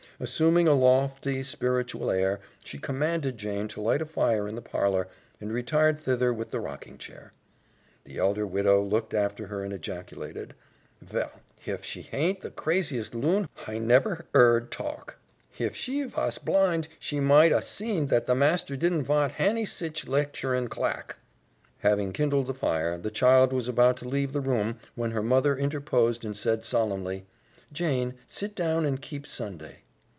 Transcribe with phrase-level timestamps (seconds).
[0.19, 5.07] Assuming a lofty, spiritual air, she commanded Jane to light a fire in the parlor,
[5.39, 7.31] and retired thither with the rocking chair.
[8.03, 10.53] The elder widow looked after her and ejaculated,
[11.01, 15.15] "Vell, hif she haint the craziest loon hi hever 'eard talk.
[15.49, 20.07] Hif she vas blind she might 'a' seen that the master didn't vant hany sich
[20.07, 21.15] lecturin' clack."
[21.79, 25.57] Having kindled the fire, the child was about to leave the room when her mother
[25.57, 27.25] interposed and said solemnly,
[27.73, 29.77] "Jane, sit down and keep Sunday."